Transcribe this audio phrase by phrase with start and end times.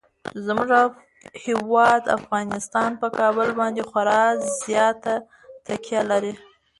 [0.45, 0.69] زموږ
[1.45, 4.23] هیواد افغانستان په کابل باندې خورا
[4.65, 5.15] زیاته
[5.65, 6.33] تکیه لري.